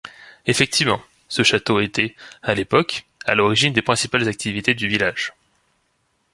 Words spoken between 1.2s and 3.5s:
ce château était, à l'époque, à